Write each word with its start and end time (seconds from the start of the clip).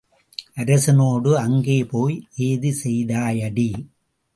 அரசனோடு 0.55 1.31
அங்கே 1.37 1.77
போய் 1.85 2.17
ஏது 2.49 2.71
செய்தாயடி? 2.83 3.69